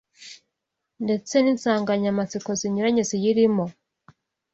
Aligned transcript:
ndetse 1.03 1.33
n’insangamatsiko 1.39 2.49
zinyuranye 2.59 3.03
ziyirimo 3.09 3.65